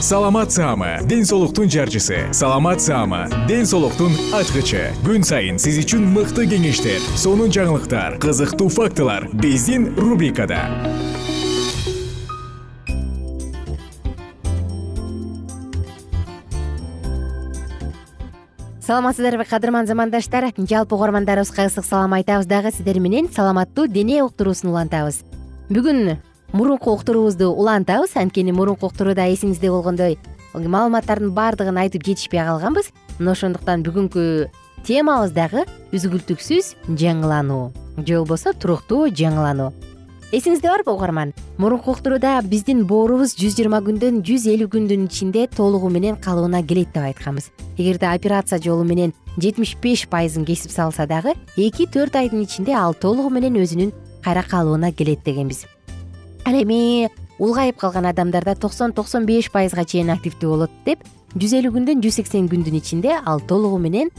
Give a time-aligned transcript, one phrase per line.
[0.00, 2.32] саламат саама ден соолуктун жарчысы.
[2.32, 4.92] Саламат саама ден соолуктун ачкычы.
[5.04, 10.60] Күн сайын сиз үчүн мыкты кеңештер сонун жаңылыктар кызыктуу фактылар биздин рубрикада.
[18.84, 20.52] Саламатсыздарбы кадырман замандаштар.
[20.58, 25.22] Жалпы угармандарыбызга ысык салам айтабыз дагы сиздер менен саламаттуу дене уктуруусун улантабыз.
[25.70, 26.18] Бүгүн
[26.54, 28.16] мурунку уктуруубузду улантабыз.
[28.16, 30.18] Анткени мурунку уктурууда эсиңизде болгондой
[30.54, 32.92] маалыматтардын баардыгын айтып жетишпей калганбыз.
[33.18, 34.48] Мына ошондуктан бүгүнкү
[34.86, 37.72] темабыз дагы үзгүлтүксүз жаңылануу
[38.06, 39.72] же болбосо туруктуу жаңылануу
[40.34, 41.34] эсиңизде барбы угарман?
[41.58, 46.94] Мурунку уктурууда биздин боорубуз жүз жыйырма күндөн жүз элүү күндүн ичинде толугу менен калыбына келет
[46.94, 47.50] деп айтканбыз.
[47.78, 52.94] Эгерде операция жолу менен жетимиш беш пайызын кесип салса дагы эки төрт айдын ичинде ал
[52.94, 53.94] толугу менен өзүнүн
[54.24, 55.66] кайра калыбына келет дегенбиз
[56.44, 61.02] ал эми улгайып калган адамдарда токсон токсон беш пайызга чейин активдүү болот деп
[61.34, 64.12] жүз элүү күндөн жүз сексен күндүн ичинде ал толугу менен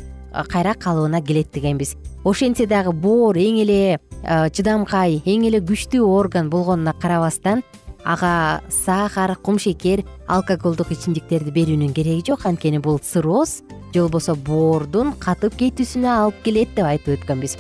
[0.50, 1.96] кайра калыбына келет дегенбиз.
[2.26, 7.64] Ошентсе дагы боор эң эле чыдамкай эң эле күчтүү орган болгонуна карабастан
[8.04, 12.46] ага сахар кумшекер алкоголдук ичимдиктерди берүүнүн кереги жок.
[12.46, 13.62] Анткени бул цирроз
[13.94, 17.56] же болбосо боордун катып кетүүсүнө алып келет деп айтып өткөнбүз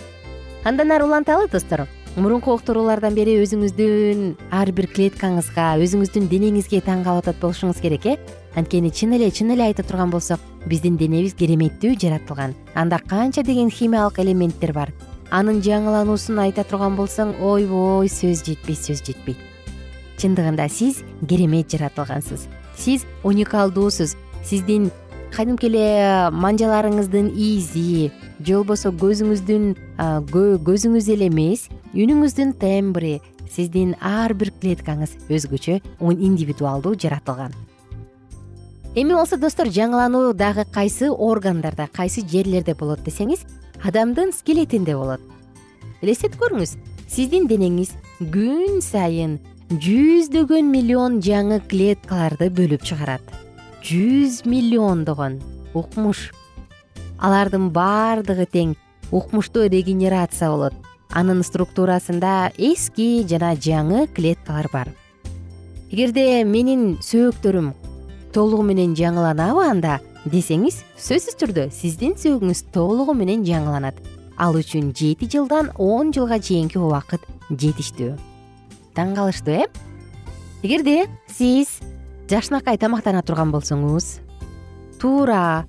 [0.65, 4.21] андан ары уланталы достор мурунку уктуруулардан бери өзүңүздүн
[4.55, 8.15] ар бир клеткаңызга өзүңүздүн денеңизге таң калып атат болушуңуз керек э?
[8.55, 10.39] Анткени чын эле чын эле айта турган болсок
[10.69, 12.55] биздин денебиз кереметтүү жаратылган.
[12.73, 14.93] Анда канча деген химиялык элементтер бар.
[15.29, 19.51] Анын жаңылануусун айта турган болсоң ойбой сөз жетпейт сөз жетпейт
[20.15, 22.47] чындыгында сиз керемет жаратылгансыз.
[22.77, 24.15] Сиз уникалдуусуз.
[24.45, 24.91] Сиздин
[25.35, 29.65] кадимки эле манжаларыңыздын изи же болбосо көзүңүздүн
[30.31, 33.17] көзүңүз эле эмес үнүңүздүн тембри
[33.51, 37.51] сиздин ар бир клеткаңыз өзгөчө индивидуалдуу жаратылган.
[38.95, 43.43] Эми болсо достор жаңылануу дагы кайсы органдарда кайсы жерлерде болот десеңиз
[43.83, 45.19] адамдын скелетинде болот.
[46.01, 46.77] Элестетип көрүңүз
[47.11, 47.91] сиздин денеңиз
[48.21, 53.44] күн сайын жүздөгөн миллион жаңы клеткаларды бөлүп чыгарат
[53.85, 55.37] жүз миллиондогон
[55.77, 56.31] укмуш.
[57.21, 58.73] Алардын баардыгы тең
[59.13, 60.73] укмуштуу регенерация болот.
[61.13, 64.89] Анын структурасында эски жана жаңы клеткалар бар.
[65.91, 67.71] Эгерде менин сөөктөрүм
[68.33, 74.01] толугу менен жаңыланабы анда десеңиз сөзсүз түрдө сиздин сөөгүңүз толугу менен жаңыланат.
[74.35, 77.21] Ал үчүн жети жылдан он жылга чейинки убакыт
[77.53, 78.15] жетиштүү.
[78.97, 79.67] Таң калыштуу э?
[80.63, 81.77] Эгерде сиз
[82.29, 84.19] жакшынакай тамактана турган болсоңуз
[85.01, 85.67] туура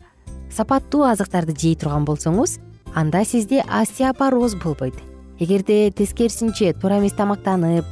[0.49, 2.57] сапаттуу азыктарды жей турган болсоңуз
[2.97, 4.97] анда сизде остеопороз болбойт.
[5.39, 7.85] Эгерде тескерисинче туура эмес тамактанып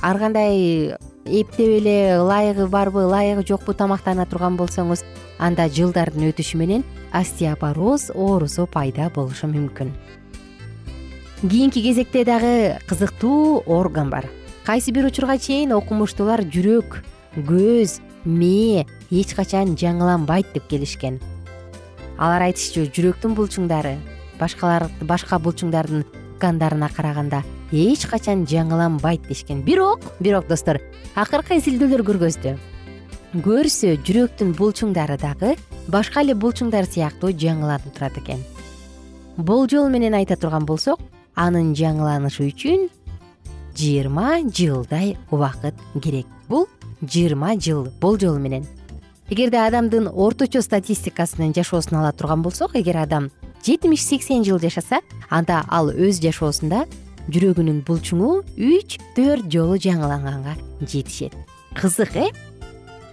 [0.00, 0.94] ар кандай
[1.26, 5.02] эптеп эле ылайыгы барбы ылайыгы жокпу тамактана турган болсоңуз
[5.42, 9.90] анда жылдардын өтүшү менен остеопороз оорусу пайда болушу мүмкүн.
[11.42, 14.30] Кийинки кезекте дагы кызыктуу орган бар.
[14.64, 17.02] Кайсы бир учурга чейин окумуштуулар жүрөк
[17.46, 21.20] көз мээ эч качан жаңыланбайт деп келишкен.
[22.18, 23.96] Алар айтышчу жүрөктүн булчуңдары
[24.40, 26.04] башка булчуңдардын
[26.38, 30.80] ткандарына караганда эч качан жаңыланбайт дешкен бирок бирок достор
[31.14, 32.56] акыркы изилдөөлөр көргөздү.
[33.44, 35.54] Көрсө жүрөктүн булчуңдары дагы
[35.86, 38.40] башка эле булчуңдар сыяктуу жаңыланып турат экен.
[39.36, 40.98] Болжол менен айта турган болсок
[41.36, 42.88] анын жаңыланышы үчүн
[43.78, 46.26] жыйырма жылдай убакыт керек.
[46.48, 46.66] Бул
[47.02, 48.66] жыйырма жыл болжол менен.
[49.30, 53.30] Эгерде адамдын орточо статистикасынын жашоосун ала турган болсок эгер адам
[53.64, 56.86] жетимиш сексен жыл жашаса анда ал өз жашоосунда
[57.28, 61.34] жүрөгүнүн булчуңу үч төрт жолу жаңыланганга жетишет.
[61.76, 62.30] Кызык э?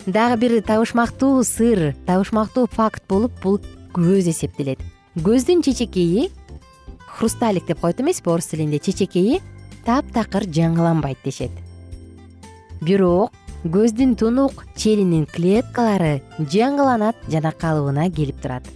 [0.06, 3.60] Дагы бир табышмактуу сыр табышмактуу факт болуп бул
[3.94, 4.80] көз эсептелет.
[5.16, 6.30] Көздүн чечекейи
[7.18, 9.42] хрусталик деп коет эмеспи орус тилинде чечекейи
[9.86, 11.52] таптакыр жаңыланбайт дешет.
[12.82, 13.32] Бирок
[13.65, 16.19] көздүн тунук черинин клеткалары
[16.53, 18.67] жаңыланат жана калыбына келип турат.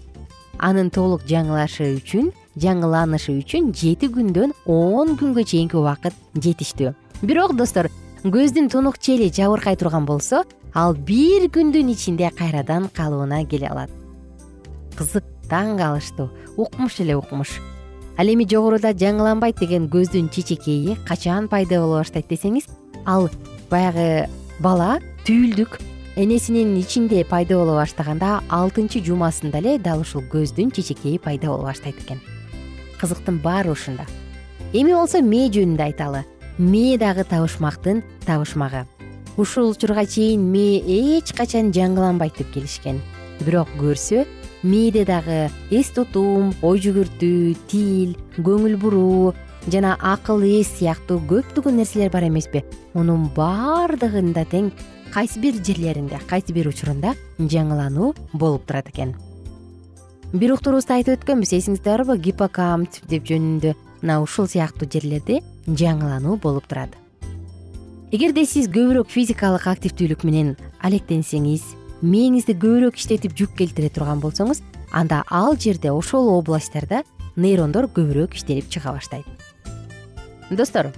[0.58, 6.96] Анын толук жаңылашы үчүн жаңыланышы үчүн жети күндөн он күнгө чейинки убакыт жетиштүү.
[7.22, 7.92] Бирок достор
[8.24, 10.42] көздүн тунук чели жабыркай турган болсо
[10.74, 13.94] ал бир күндүн ичинде кайрадан калыбына келе алат.
[14.98, 17.60] Кызык таң калыштуу укмуш эле укмуш.
[18.18, 22.66] Ал эми жогоруда жаңыланбайт деген көздүн чечекейи качан пайда боло баштайт десеңиз
[23.06, 23.30] ал
[23.70, 24.28] баягы
[24.60, 25.78] бала түйүлдүк
[26.20, 31.96] энесинин ичинде пайда боло баштаганда алтынчы жумасында эле дал ушул көздүн чечекейи пайда боло баштайт
[32.04, 32.20] экен.
[33.00, 34.04] Кызыктын баары ушунда.
[34.74, 36.26] Эми болсо мээ жөнүндө айталы
[36.58, 38.84] мээ дагы табышмактын табышмагы.
[39.38, 40.84] Ушул учурга чейин мээ
[41.20, 43.00] эч качан жаңыланбайт деп келишкен.
[43.40, 44.26] Бирок көрсө
[44.64, 49.34] мээде дагы эс тутум ой жүгүртүү тил көңүл буруу
[49.72, 52.64] жана акыл эс сыяктуу көптөгөн нерселер бар эмеспи.
[52.94, 54.72] Мунун баардыгында тең
[55.14, 59.16] кайсы бир жерлеринде кайсы бир учурунда жаңылануу болуп турат экен.
[60.34, 61.54] Бир уктурубузда айтып өткөнбүз.
[61.58, 66.94] Эсиңизде барбы гиппокамп деп жөнүндө мына ушул сыяктуу жерлерде жаңылануу болуп турат.
[68.12, 74.64] Эгерде сиз көбүрөөк физикалык активдүүлүк менен алектенсеңиз мээңизди көбүрөөк иштетип жүк келтире турган болсоңуз
[74.96, 77.04] анда ал жерде ошол областтарда
[77.36, 79.28] нейрондор көбүрөөк иштелип чыга баштайт
[80.50, 80.90] достор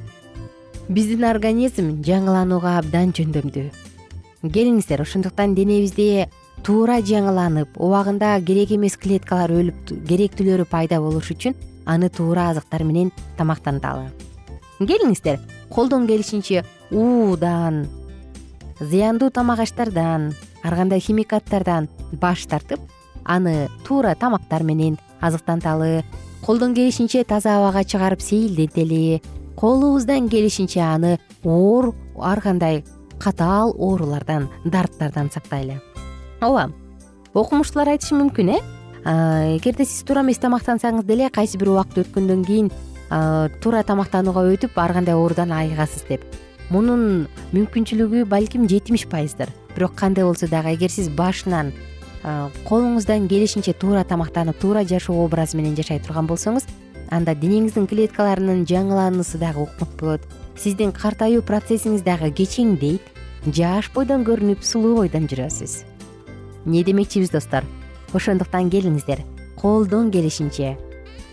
[0.89, 3.68] биздин организм жаңыланууга абдан жөндөмдүү
[4.48, 6.30] келиңиздер ошондуктан денебизде
[6.63, 13.12] туура жаңыланып убагында керек эмес клеткалар өлүп керектүүлөрү пайда болуш үчүн аны туура азыктар менен
[13.38, 14.07] тамактанталы
[14.80, 17.86] келиңиздер колдон келишинче уудан
[18.80, 20.31] зыяндуу тамак аштардан
[20.63, 22.80] ар кандай химикаттардан баш тартып
[23.25, 26.03] аны туура тамактар менен азыктанталы
[26.42, 29.21] колдон келишинче таза абага чыгарып сейилдетели
[29.62, 32.84] колубуздан келишинче аны оор ар кандай
[33.19, 35.78] катаал оорулардан дарттардан сактайлы.
[36.42, 36.72] Ооба
[37.36, 38.60] окумуштуулар айтышы мүмкүн э?
[39.06, 42.72] Эгерде сиз туура эмес тамактансаңыз деле кайсы бир убакыт өткөндөн кийин
[43.62, 46.25] туура тамактанууга өтүп ар кандай оорудан айыгасыз деп.
[46.74, 49.54] Мунун мүмкүнчүлүгү балким жетимиш пайыздыр.
[49.75, 51.69] Бирок кандай болсо дагы эгер сиз башынан
[52.66, 56.66] колуңуздан келишинче туура тамактанып туура жашоо образы менен жашай турган болсоңуз
[57.12, 60.28] анда денеңиздин клеткаларынын жаңылануусу дагы укмук болот.
[60.58, 63.12] Сиздин картаюу процессиңиз дагы кечеңдейт
[63.46, 65.81] жаш бойдон көрүнүп сулуу бойдон жүрөсүз.
[66.66, 67.68] Эмне демекчибиз достор?
[68.13, 69.25] Ошондуктан келиңиздер.
[69.62, 70.78] Колдон келишинче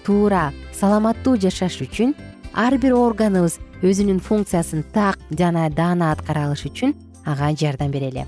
[0.08, 2.14] туура саламаттуу жашаш үчүн
[2.56, 6.94] ар бир органыбыз өзүнүн функциясын так жана даана аткара алыш үчүн
[7.28, 8.24] ага жардам берели.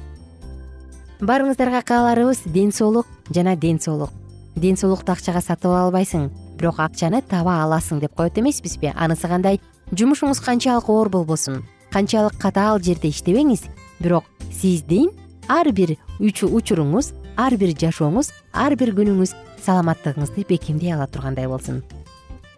[1.21, 4.12] Баарыңыздарга кааларыбыз ден соолук жана ден соолук
[4.57, 6.28] ден соолукту акчага сатып ала албайсың
[6.61, 8.93] бирок акчаны таба аласың деп коет эмеспизби?
[8.95, 9.61] Анысы кандай?
[9.97, 11.62] Жумушуңуз канчалык оор болбосун.
[11.90, 13.64] Канчалык катаал жерде иштебеңиз.
[14.00, 15.11] Бирок сиздин
[15.49, 19.33] ар бир учуруңуз ар бир жашооңуз ар бир күнүңүз
[19.64, 21.83] саламаттыгыңызды бекемдей ала тургандай болсун.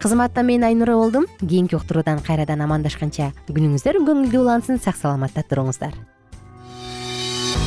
[0.03, 1.27] Кызматта мен айнура болдум.
[1.39, 5.95] Кийинки уктуруудан кайрадан амандашканча күнүңүздөр көңүлдүү улансын сак саламатта туруңуздар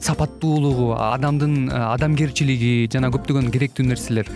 [0.00, 4.30] сапаттуулугу адамдын э, адамгерчилиги жана көптөгөн керектүү нерселер.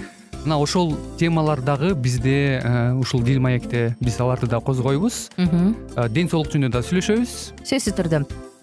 [0.45, 2.61] Мына ошол темалар дагы бизде
[3.01, 5.31] ушул дил маекте биз аларды да козгойбуз.
[5.39, 7.39] Ден соолук жөнүндө да сүйлөшөбүз.
[7.65, 8.27] Сөзсүз түрдө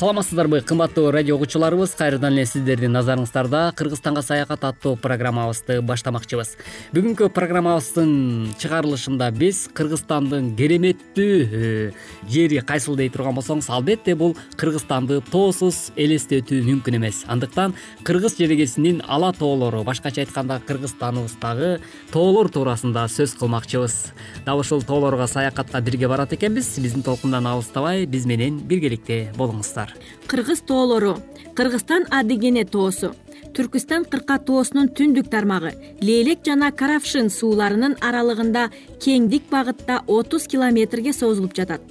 [0.00, 6.54] саламатсыздарбы кымбаттуу радио угуучуларыбыз кайрадан эле сиздердин назарыңыздарда кыргызстанга саякат аттуу программабызды баштамакчыбыз.
[6.96, 11.90] Бүгүнкү программабыздын чыгарылышында биз кыргызстандын кереметтүү э,
[12.32, 17.20] жери кайсыл дей турган болсоңуз албетте бул кыргызстанды тоосуз элестетүү мүмкүн эмес.
[17.28, 21.74] Андыктан кыргыз жерегесинин ала тоолору башкача айтканда кыргызстаныбыздагы
[22.08, 24.00] тоолор туурасында сөз кылмакчыбыз.
[24.48, 26.78] Дал ушул тоолорго саякатка бирге барат экенбиз.
[26.80, 29.89] Биздин толкундан алыстабай биз менен биргеликте болуңуздар
[30.26, 31.18] кыргыз тоолору.
[31.54, 33.14] Кыргызстан адыгене тоосу.
[33.50, 35.72] Түркүстан кырка тоосунун түндүк тармагы.
[36.00, 38.68] Лейлек жана каравшин сууларынын аралыгында
[39.02, 41.82] кеңдик багытта отуз километрге созулуп жатат.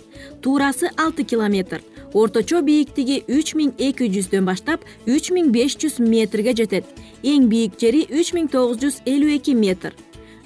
[0.41, 1.81] Туурасы алты километр.
[2.13, 6.85] Орточо бийиктиги үч миң эки жүздөн баштап үч миң беш жүз метрге жетет.
[7.23, 9.93] Эң бийик жери үч миң тогуз жүз элүү эки метр.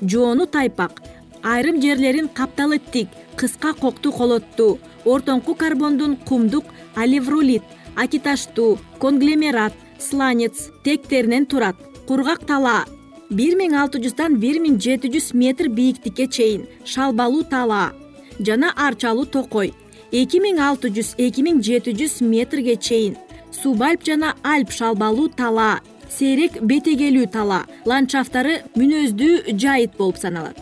[0.01, 1.03] Жоону тайпак.
[1.43, 3.07] Айрым жерлерин капталы тик
[3.37, 7.63] кыска кокту колоттуу ортоңку карбондун кумдук алевролит
[7.95, 11.75] акиташтуу конгломерат сланец тектеринен турат.
[12.07, 12.85] Кургак талаа
[13.29, 17.93] бир миң алты жүздан бир миң жети жүз метр бийиктикке чейин шалбалуу талаа
[18.39, 19.71] жана арчалуу токой
[20.11, 23.15] эки миң алты жүз эки миң жети жүз метрге чейин
[23.55, 25.79] субальп жана альп шалбалуу талаа
[26.17, 30.59] сейрек бетегелүү талаа ландшафттары мүнөздүү жайыт болуп саналат.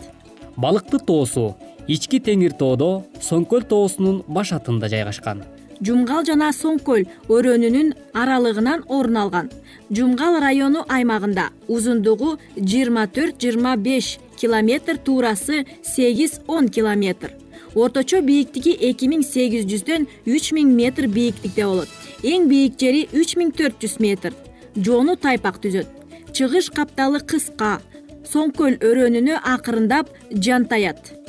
[0.56, 1.56] Балыкты тоосу
[1.88, 5.42] ички теңир тоодо соң көл тоосунун башатында жайгашкан.
[5.82, 9.48] Жумгал жана соң көл өрөөнүнүн аралыгынан орун алган.
[9.90, 17.32] Жумгал району аймагында узундугу жыйырма төрт жыйырма беш километр туурасы сегиз он километр.
[17.74, 21.88] Орточо бийиктиги эки миң сегиз жүздөн үч миң метр бийиктикте болот.
[22.22, 24.36] Эң бийик жери үч миң төрт жүз метр.
[24.76, 25.88] Жоону тайпак түзөт.
[26.32, 27.80] Чыгыш капталы кыска
[28.28, 31.21] соң көл өрөөнүнө акырындап жантаят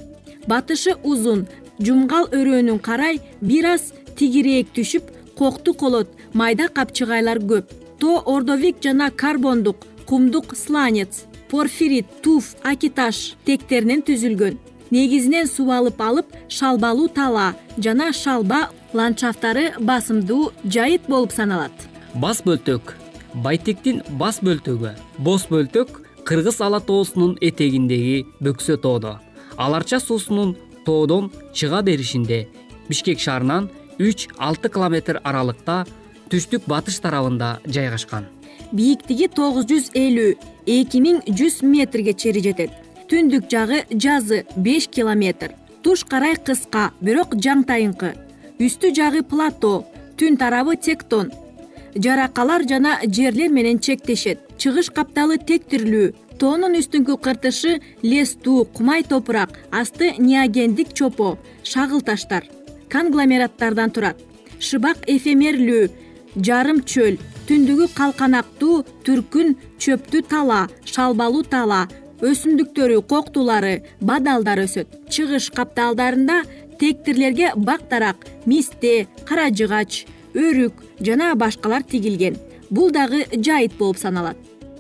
[0.48, 1.48] батышы узун
[1.80, 7.66] жумгал өрөөнүн карай бир аз тигирээк түшүп кокту колот майда капчыгайлар көп.
[8.00, 14.58] Тоо ордовик жана карбондук кумдук сланец порфирит туф акиташ тектеринен түзүлгөн.
[14.92, 21.74] Негизинен субалып алып шалбалуу талаа жана шалба ландшафттары басымдуу жайыт болуп саналат.
[22.14, 22.94] Бас бөлтөк
[23.34, 29.18] байтектин бас бөлтөгү боз бөлтөк кыргыз ала тоосунун этегиндеги бөксө тоодо
[29.58, 30.56] аларча суусунун
[30.86, 32.48] тоодон чыга беришинде
[32.90, 33.70] бишкек шаарынан
[34.00, 35.86] үч алты километр аралыкта
[36.30, 38.26] түштүк батыш тарабында жайгашкан.
[38.72, 40.34] Бийиктиги тогуз жүз элүү
[40.66, 42.72] эки миң жүз метрге чейин жетет.
[43.10, 45.54] Түндүк жагы жазы беш километр.
[45.84, 48.14] Туш карай кыска бирок жаңтайыңкы
[48.64, 49.84] үстү жагы плато
[50.18, 51.32] түн тарабы тектон
[51.96, 54.40] жаракалар жана жерлер менен чектешет.
[54.58, 62.48] Чыгыш капталы тектирлүү тоонун үстүңкү кыртышы лестүү кумай топурак асты неогендик чопо шагыл таштар
[62.92, 64.18] конгломераттардан турат.
[64.60, 65.90] Шыбак эфемерлүү
[66.38, 71.88] жарым чөл түндүгү калканактуу түркүн чөптүү тала шалбалуу тала
[72.24, 74.88] өсүмдүктөрү коктулары бадалдар өсөт.
[75.12, 76.44] Чыгыш капталдарында
[76.80, 82.38] тектирлерге бак дарак мисте кара жыгач өрүк жана башкалар тигилген.
[82.70, 84.38] Бул дагы жайыт болуп саналат.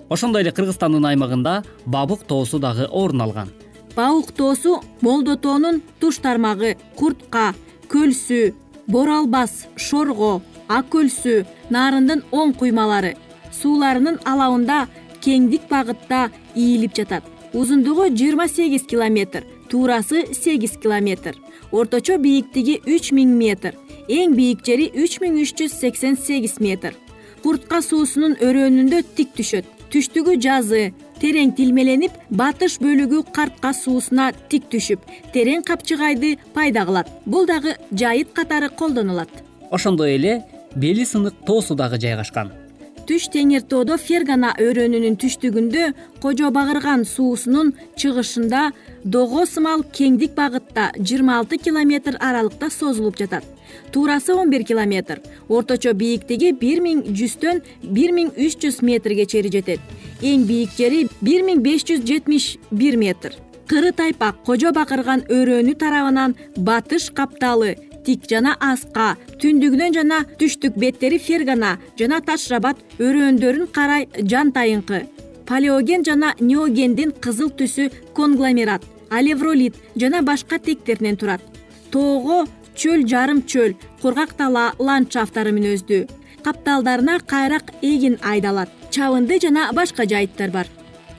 [0.09, 3.49] Ошондой эле кыргызстандын аймагында бабык тоосу дагы орун алган.
[3.95, 7.53] Бабык тоосу молдо тоонун туш тармагы куртка
[7.89, 8.53] көлсү
[8.87, 13.15] боро албас шорго ак көлсү нарындын оң куймалары
[13.61, 14.87] сууларынын алабында
[15.21, 17.23] кеңдик багытта ийилип жатат.
[17.53, 21.37] Узундугу жыйырма сегиз километр туурасы сегиз километр
[21.71, 23.77] орточо бийиктиги үч миң метр
[24.09, 26.95] эң бийик жери үч миң үч жүз сексен сегиз метр.
[27.43, 29.67] Куртка суусунун өрөөнүндө тик түшөт.
[29.93, 30.91] Түштүгү жазы
[31.21, 35.05] терең тилмеленип батыш бөлүгү картка суусуна тик түшүп
[35.35, 37.11] терең капчыгайды пайда кылат.
[37.25, 39.29] Бул дагы жайыт катары колдонулат.
[39.71, 40.41] Ошондой эле
[40.75, 42.51] бели сынык тоосу дагы жайгашкан.
[43.07, 45.89] Түш теңир тоодо фергана өрөөнүнүн түштүгүндө
[46.23, 48.69] кожо багырган суусунун чыгышында
[49.03, 53.52] дого сымал кеңдик багытта жыйырма алты километр аралыкта созулуп жатат
[53.91, 55.21] туурасы он бир километр.
[55.47, 59.79] Орточо бийиктиги бир миң жүздөн бир миң үч жүз метрге чейин жетет.
[60.21, 63.33] Эң бийик жери бир миң беш жүз жетимиш бир метр.
[63.67, 71.19] Кыры тайпак кожо бакырган өрөөнү тарабынан батыш капталы тик жана аска түндүгүнөн жана түштүк беттери
[71.19, 75.05] фергана жана таш рабат өрөөндөрүн карай жантайыңкы
[75.47, 81.41] палеоген жана неогендин кызыл түсү конгломерат алевролит жана башка тектеринен турат.
[81.91, 86.03] Тоого чөл жарым чөл кургак дала ландшафттары мүнөздүү
[86.43, 88.69] капталдарына кайрак эгин айдалат.
[88.91, 90.67] Чабынды жана башка жайыттар бар.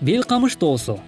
[0.00, 1.00] Бел камыш тоосу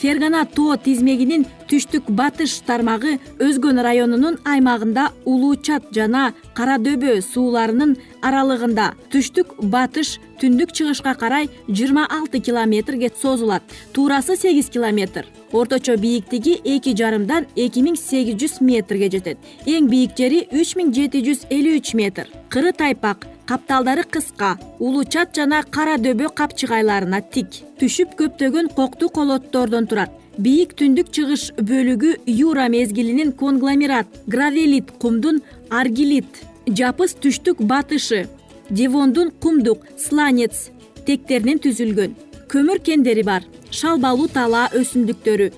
[0.00, 7.96] фергана тоо тизмегинин түштүк батыш тармагы өзгөн районунун аймагында улуу чат жана кара дөбө сууларынын
[8.26, 13.62] аралыгында түштүк батыш түндүк чыгышка карай жыйырма алты километрге созулат.
[13.92, 15.26] Туурасы сегиз километр.
[15.52, 19.38] Орточо бийиктиги эки жарымдан эки миң сегиз жүз метрге жетет.
[19.66, 22.30] Эң бийик жери үч миң жети жүз элүү үч метр.
[22.48, 27.48] Кыры тайпак капталдары кыска улуу чат жана кара дөбө капчыгайларына тик.
[27.80, 30.12] Түшүп көптөгөн коктуу колоттордон турат.
[30.38, 38.28] Бийик түндүк чыгыш бөлүгү юра мезгилинин конгломерат гравелит кумдун аргилит жапыс түштүк батышы
[38.70, 40.70] девондун кумдук сланец
[41.06, 42.14] тектеринен түзүлгөн.
[42.54, 45.50] Көмүр кендери бар шалбалуу тала өсүмдүктөрү.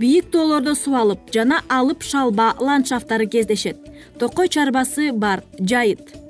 [0.00, 3.76] Бийик тоолордо субалып жана алып шалба ландшафттары кездешет.
[4.18, 6.23] Токой чарбасы бар жайыт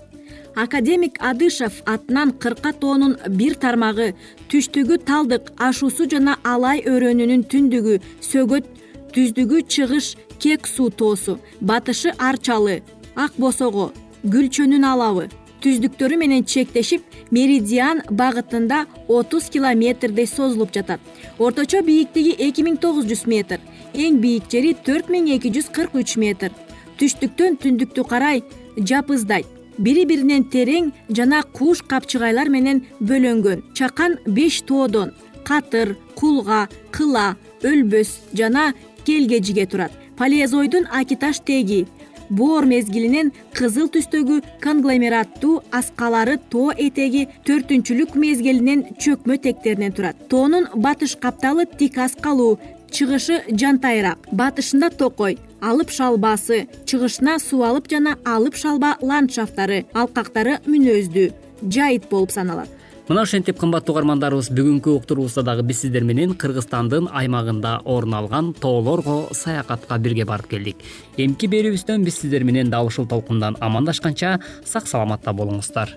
[0.55, 4.15] академик адышев атынан кырка тоонун бир тармагы
[4.51, 7.99] түштүгү талдык ашуусу жана алай өрөөнүнүн түндүгү
[8.31, 8.69] сөгөт
[9.15, 12.83] түздүгү чыгыш кек суу тоосу батышы арчалы
[13.15, 13.93] ак босого
[14.25, 15.29] гүлчөнүн алабы.
[15.65, 21.01] Түздүктөрү менен чектешип меридиан багытында отуз километрдей созулуп жатат.
[21.39, 23.61] Орточо бийиктиги эки миң тогуз жүз метр
[23.95, 26.53] эң бийик жери төрт миң эки жүз кырк үч метр.
[26.99, 28.43] Түштүктөн түндүктү карай
[28.77, 29.47] жапыздайт
[29.79, 33.63] бири биринен терең жана кууш капчыгайлар менен бөлөнгөн.
[33.75, 35.13] Чакан беш тоодон
[35.45, 38.73] катыр кулга кыла өлбөс жана
[39.07, 39.93] келгежиге турат.
[40.17, 41.87] Палеозойдун акиташ теги.
[42.31, 50.17] Боор мезгилинен кызыл түстөгү конгломераттуу аскалары тоо этеги төртүнчүлүк мезгилинен чөкмө тектеринен турат.
[50.29, 52.59] Тоонун батыш капталы тик аскалуу
[52.91, 61.31] чыгышы жантайыраак батышында токой алып шалбасы чыгышына суу алып жана алып шалба ландшафттары алкактары мүнөздүү
[61.73, 62.69] жайыт болуп саналат.
[63.09, 69.19] Мына ошентип кымбаттуу угармандарыбыз бүгүнкү уктуруубузда дагы биз сиздер менен кыргызстандын аймагында орун алган тоолорго
[69.37, 70.81] саякатка бирге барып келдик.
[71.17, 75.97] Эмки берүүбүздөн биз сиздер менен дал ушул толкундан амандашканча сак саламатта болуңуздар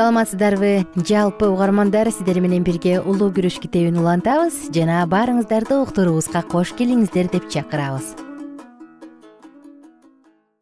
[0.00, 7.28] саламатсыздарбы жалпы угармандар сиздер менен бирге улуу күрөш китебин улантабыз жана баарыңыздарды уктуруубузга кош келиңиздер
[7.28, 8.14] деп чакырабыз.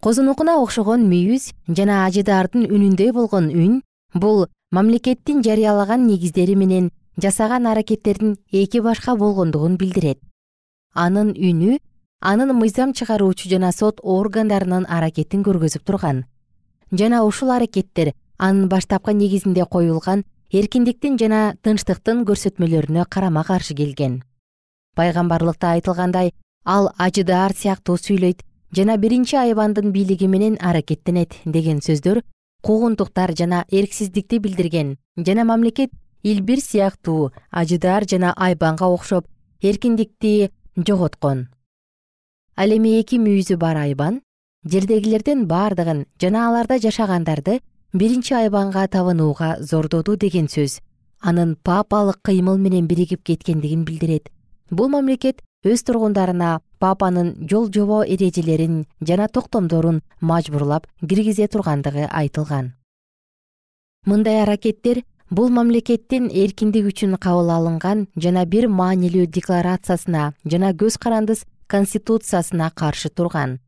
[0.02, 3.78] Козунукуна окшогон мүйүз жана ажыдаардын үнүндөй болгон үн
[4.12, 10.18] бул мамлекеттин жарыялаган негиздери менен жасаган аракеттердин эки башка болгондугун билдирет.
[10.94, 11.78] Анын үнү
[12.18, 16.24] анын мыйзам чыгаруучу жана сот органдарынын аракетин көргөзүп турган.
[16.90, 24.22] Жана ушул аракеттер анын баштапкы негизинде коюлган эркиндиктин жана тынчтыктын көрсөтмөлөрүнө карама каршы келген.
[24.96, 26.32] Пайгамбарлыкта айтылгандай
[26.64, 32.22] ал ажыдаар сыяктуу сүйлөйт жана биринчи айбандын бийлиги менен аракеттенет деген сөздөр
[32.62, 35.90] куугунтуктар жана эрксиздикти билдирген жана мамлекет
[36.22, 39.26] илбир сыяктуу ажыдаар жана айбанга окшоп
[39.62, 41.48] эркиндикти жоготкон.
[42.56, 44.20] Ал эми эки мүйүзү бар айбан
[44.64, 47.60] жердегилердин бардыгын жана аларда жашагандарды
[47.92, 50.80] биринчи айбанга табынууга зордоду деген сөз
[51.20, 54.28] анын папалык кыймыл менен биригип кеткендигин билдирет.
[54.70, 62.74] Бул мамлекет өз тургундарына папанын жол жобо эрежелерин жана токтомдорун мажбурлап киргизе тургандыгы айтылган.
[64.04, 71.46] Мындай аракеттер бул мамлекеттин эркиндик үчүн кабыл алынган жана бир маанилүү декларациясына жана көз карандыс
[71.66, 73.60] конституциясына каршы турган.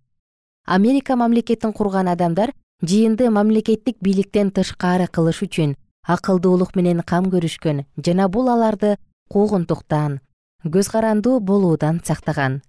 [0.67, 2.53] Америка мамлекетин курган адамдар
[2.83, 5.77] жыйынды мамлекеттик бийликтен тышкары кылыш үчүн
[6.09, 8.97] акылдуулук менен кам көрүшкөн жана бул аларды
[9.29, 10.21] куугунтуктан
[10.65, 12.63] көз карандуу болуудан сактаган.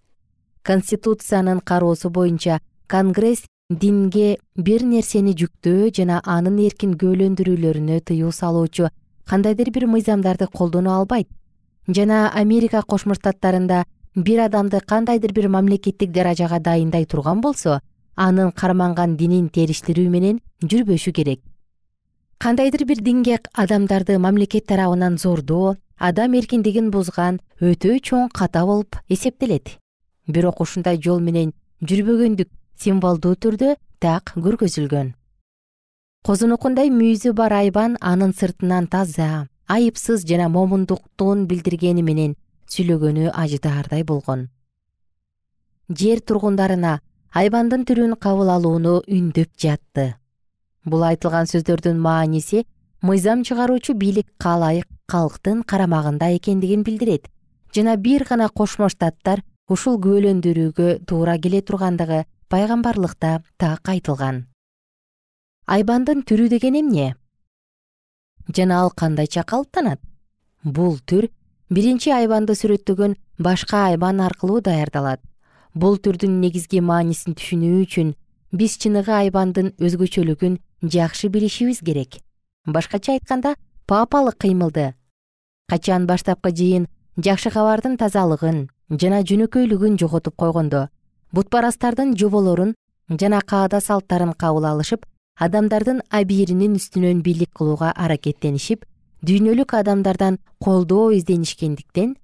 [0.63, 8.89] Конституциянын кароосу боюнча конгресс динге бир нерсени жүктөө жана анын эркин күбөлөндүрүүлөрүнө тыюу салуучу
[9.25, 11.29] кандайдыр бир мыйзамдарды колдоно албайт.
[11.87, 17.79] Жана америка кошмо штаттарында бир адамды кандайдыр бир мамлекеттик даражага дайындай турган болсо
[18.25, 21.41] анын карманган динин териштирүү менен жүрбөшү керек.
[22.37, 29.77] Кандайдыр бир динге адамдарды мамлекет тарабынан зордоо адам эркиндигин бузган өтө чоң ката болуп эсептелет.
[30.27, 35.13] Бирок ушундай жол менен жүрбөгөндүк символдуу түрдө так көргөзүлгөн.
[36.25, 42.35] Козунукундай мүйүзү бар айбан анын сыртынан таза айыпсыз жана момундуктун билдиргени менен
[42.73, 44.49] сүйлөгөнү ажыдаардай болгон.
[45.89, 46.99] Жер тургундарына
[47.31, 50.15] айбандын түрүн кабыл алууну үндөп жатты.
[50.83, 52.65] Бул айтылган сөздөрдүн мааниси
[53.01, 57.29] мыйзам чыгаруучу бийлик каалайык калктын карамагында экендигин билдирет.
[57.73, 64.47] Жана бир гана кошмо штаттар ушул күбөлөндүрүүгө туура келе тургандыгы пайгамбарлыкта так айтылган.
[65.67, 67.15] Айбандын түрү деген эмне?
[68.51, 70.01] Жана ал кандайча калыптанат?
[70.63, 71.31] Бул түр
[71.69, 75.21] биринчи айбанды сүрөттөгөн башка айбан аркылуу даярдалат
[75.73, 78.15] бул түрдүн негизги маанисин түшүнүү үчүн
[78.51, 82.19] биз чыныгы айбандын өзгөчөлүгүн жакшы билишибиз керек.
[82.65, 83.55] Башкача айтканда
[83.87, 84.93] папалык кыймылды.
[85.69, 88.67] Качан баштапкы жыйын жакшы кабардын тазалыгын
[88.99, 90.87] жана жөнөкөйлүгүн жоготуп койгондо
[91.31, 92.73] бутпарастардын жоболорун
[93.09, 95.05] жана каада салттарын кабыл алышып
[95.39, 98.85] адамдардын абийиринин үстүнөн бийлик кылууга аракеттенишип
[99.27, 102.15] дүйнөлүк адамдардан колдоо изденишкендиктен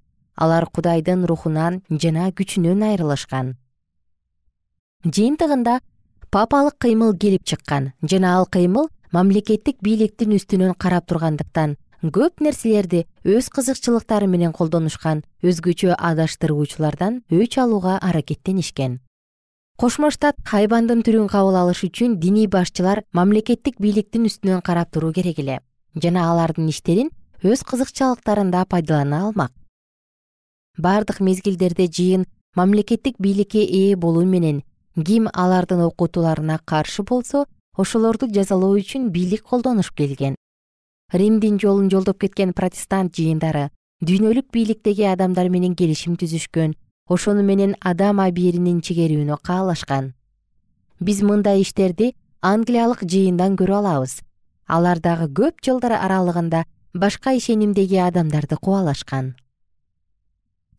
[0.44, 3.56] алар кудайдын рухунан жана күчүнөн айрылышкан.
[5.04, 5.80] Жыйынтыгында
[6.30, 13.50] папалык кыймыл келип чыккан жана ал кыймыл мамлекеттик бийликтин үстүнөн карап тургандыктан көп нерселерди өз
[13.50, 19.00] кызыкчылыктары менен колдонушкан өзгөчө адаштыруучулардан өч алууга аракеттенишкен.
[19.78, 25.38] Кошмо штат айбандын түрүн кабыл алыш үчүн диний башчылар мамлекеттик бийликтин үстүнөн карап туруу керек
[25.38, 25.60] эле
[25.94, 27.10] жана алардын иштерин
[27.42, 29.52] өз кызыкчылыктарында пайдалана алмак
[30.78, 34.62] бардык мезгилдерде жыйын мамлекеттик бийликке ээ болуу менен
[35.06, 40.34] ким алардын окутууларына каршы болсо ошолорду жазалоо үчүн бийлик колдонуш келген.
[41.12, 43.70] Римдин жолун жолдоп кеткен протестант жыйындары
[44.02, 46.74] дүйнөлүк бийликтеги адамдар менен келишим түзүшкөн
[47.08, 50.14] ошону менен адам абийиринин чегерүүнү каалашкан.
[51.00, 54.20] Биз мындай иштерди англиялык жыйындан көрө алабыз.
[54.66, 56.64] Алар дагы көп жылдар аралыгында
[56.94, 59.34] башка ишенимдеги адамдарды кубалашкан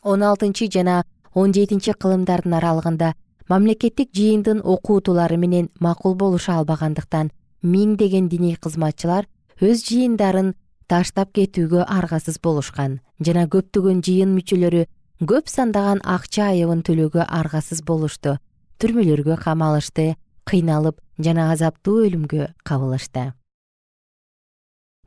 [0.03, 3.13] он алтынчы жана он жетинчи кылымдардын аралыгында
[3.49, 7.31] мамлекеттик жыйындын окуутулары менен макул болуша албагандыктан
[7.61, 9.27] миңдеген диний кызматчылар
[9.59, 10.53] өз жыйындарын
[10.87, 14.85] таштап кетүүгө аргасыз болушкан жана көптөгөн жыйын мүчөлөрү
[15.31, 18.37] көп сандаган акча айыбын төлөөгө аргасыз болушту
[18.79, 20.13] түрмөлөргө камалышты
[20.49, 23.33] кыйналып жана азаптуу өлүмгө кабылышты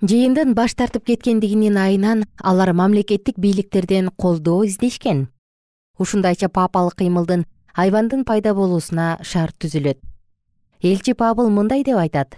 [0.02, 5.28] жыйындын баш тартып кеткендигинин айынан алар мамлекеттик бийликтерден колдоо издешкен.
[5.98, 9.98] Ушундайча папалык кыймылдын айбандын пайда болуусуна шарт түзүлөт.
[10.82, 12.36] Элчи пабыл мындай деп айтат.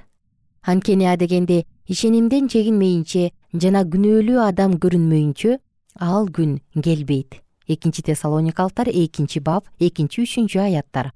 [0.62, 5.58] Анткени адегенде ишенимден чегинмейинче жана күнөөлүү адам көрүнмөйүнчө
[6.00, 7.40] ал күн келбейт.
[7.66, 11.14] Экинчи тессалоникалыктар экинчи бап экинчи үчүнчү аяттар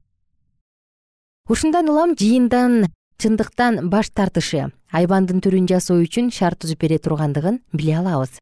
[1.48, 7.96] ушундан улам жыйындан чындыктан баш тартышы айбандын түрүн жасоо үчүн шарт түзүп бере тургандыгын биле
[8.00, 8.38] алабыз.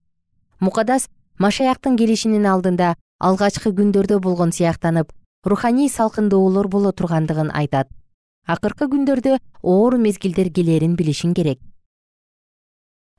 [0.60, 5.12] Мукадас машаяктын келишинин алдында алгачкы күндөрдө болгон сыяктанып
[5.44, 7.88] руханий салкындоолор боло тургандыгын айтат.
[8.46, 11.58] Акыркы күндөрдө оор мезгилдер келерин билишиң керек.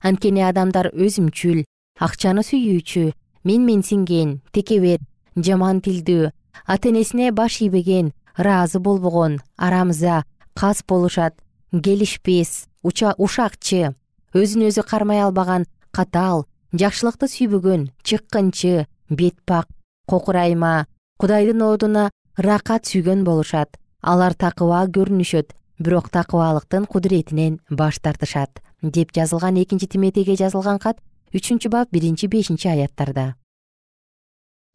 [0.03, 1.65] Анткени адамдар өзүмчүл
[1.99, 3.11] акчаны сүйүүчү
[3.47, 5.01] менменсинген текебер
[5.35, 6.31] жаман тилдүү
[6.65, 11.33] ата энесине баш ийбеген ыраазы болбогон арамза кас болушат
[11.71, 13.95] келишпес ушакчы
[14.33, 19.67] өзүн өзү кармай албаган катаал жакшылыкты сүйбөгөн чыккынчы бет пак
[20.07, 20.87] кокурайма
[21.19, 23.77] кудайдын одуна ыракат сүйгөн болушат.
[24.01, 31.01] Алар такыба көрүнүшөт бирок такыбалыктын кудуретинен баш тартышат деп жазылган экинчи тиметейге жазылган кат
[31.33, 33.35] үчүнчү бап биринчи бешинчи аяттарда.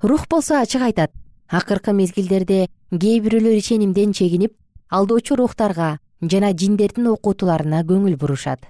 [0.02, 1.12] Рух болсо ачык айтат
[1.48, 4.56] акыркы мезгилдерде кээ бирөөлөр ишенимден чегинип
[4.90, 8.60] алдоочу рухтарга жана жиндердин окутууларына көңүл бурушат.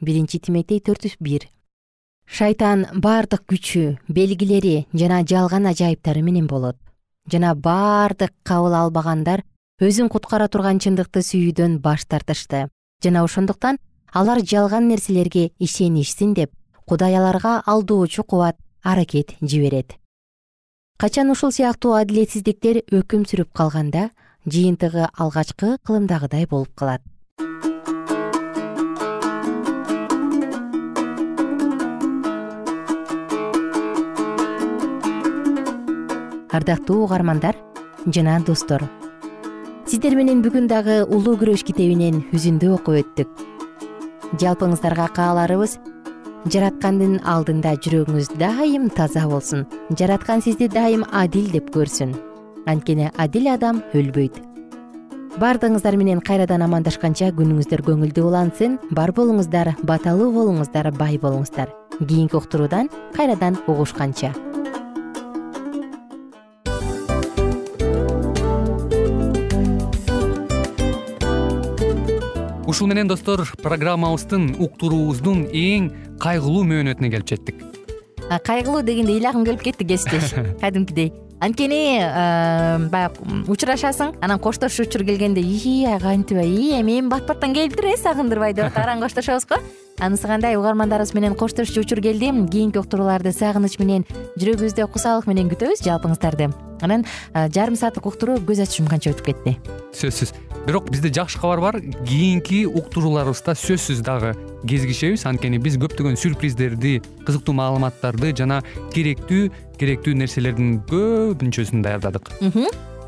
[0.00, 1.48] Биринчи тиметей төрт бир.
[2.28, 6.76] Шайтан баардык күчү белгилери жана жалган ажайыптары менен болот.
[7.30, 9.44] Жана баардык кабыл албагандар
[9.80, 12.68] өзүн куткара турган чындыкты сүйүүдөн баш тартышты.
[13.02, 13.78] Жана ошондуктан
[14.12, 16.52] алар жалган нерселерге ишенишсин деп
[16.84, 19.96] кудай аларга алдоочу кубат аракет жиберет.
[20.98, 24.10] Качан ушул сыяктуу адилетсиздиктер өкүм сүрүп калганда
[24.46, 27.02] жыйынтыгы алгачкы кылымдагыдай болуп калат.
[36.50, 37.56] Ардактуу угармандар
[38.06, 38.82] жана достор
[39.86, 43.28] сиздер менен бүгүн дагы улуу күрөш китебинен үзүндү окуп өттүк.
[44.40, 45.78] Жалпыңыздарга кааларыбыз
[46.52, 49.64] жараткандын алдында жүрөгүңүз дайым таза болсун
[49.98, 52.12] жараткан сизди дайым адил деп көрсүн
[52.68, 54.44] анткени адил адам өлбөйт.
[55.38, 58.72] Баардыгыңыздар менен кайрадан амандашканча күнүңүздөр көңүлдүү улансын.
[58.90, 61.70] Бар болуңуздар баталуу болуңуздар бай болуңуздар.
[62.00, 64.32] Кийинки уктуруудан кайрадан угушканча.
[72.66, 77.62] Ушул менен достор программабыздын уктуруубуздун эң кайгылуу мөөнөтүнө келип жеттик.
[78.26, 80.34] Кайгылуу дегенде ыйлагым келип кетти кесиптеш.
[80.60, 81.98] Кадимкидей анткени
[82.90, 88.54] баягы учурашасың анан коштошуу учур келгенде ии кантип ии эми бат баттан келиптир э сагындырбай
[88.54, 89.56] деп атып коштошобуз го.
[89.98, 90.56] Анысы кандай?
[90.56, 92.30] Угармандарыбыз менен коштошчу учур келди.
[92.50, 94.04] Кийинки уктурууларды сагыныч менен
[94.38, 99.56] жүрөгүбүздө кусалык менен күтөбүз жалпыңыздарды анан жарым сааттык уктуруу көз ачып жумганча өтүп кетти.
[99.98, 100.34] Сөзсүз.
[100.66, 101.80] Бирок бизде жакшы кабар бар.
[101.80, 104.34] Кийинки уктурууларыбызда сөзсүз дагы
[104.68, 105.24] кезигишебиз.
[105.26, 108.62] Анткени биз көптөгөн сюрприздерди кызыктуу маалыматтарды жана
[108.94, 109.48] керектүү
[109.80, 112.30] керектүү нерселердин көпүнчөсүн даярдадык.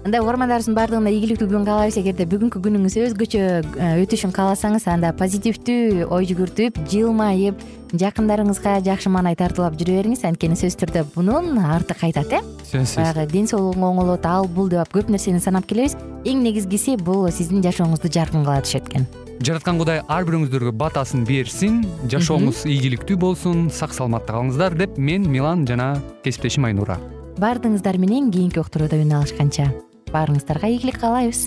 [0.01, 6.07] Анда угармандарыбыздын баардыгына ийгиликтүү күн каалайбыз эгерде бүгүнкү күнүңүз өзгөчө э, өтүшүн кааласаңыз анда позитивдүү
[6.09, 7.61] ой жүгүртүп жылмайып
[8.01, 10.25] жакындарыңызга жакшы маанай тартуулап жүрө бериңиз.
[10.25, 12.41] Анткени сөзсүз түрдө мунун арты кайтат э?
[12.71, 12.97] Сөзсүз.
[12.97, 15.99] Баягы ден соолугуң оңолот ал бул деп көп нерсени санап келебиз.
[16.25, 21.81] Эң негизгиси бул сиздин жашооңузду жаркын кыла түшөт экен жараткан кудай ар бирөөңүздөргө батасын берсин
[22.13, 25.95] жашооңуз ийгиликтүү болсун сак саламатта калыңыздар деп мен милан жана
[26.27, 26.99] кесиптешим айнура.
[27.41, 29.71] Баардыгыңыздар менен кийинки уктурууда үн алышканча.
[30.13, 31.47] Баарыңыздарга ийгилик каалайбыз